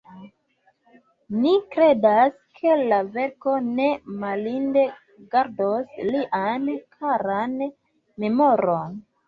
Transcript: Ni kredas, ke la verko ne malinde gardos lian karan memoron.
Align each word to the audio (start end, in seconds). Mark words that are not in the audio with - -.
Ni 1.43 1.51
kredas, 1.75 2.39
ke 2.61 2.77
la 2.93 2.99
verko 3.19 3.53
ne 3.67 3.87
malinde 4.25 4.87
gardos 5.37 5.95
lian 6.11 6.69
karan 7.01 7.57
memoron. 8.25 9.01